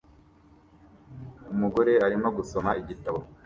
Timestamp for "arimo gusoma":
2.05-2.71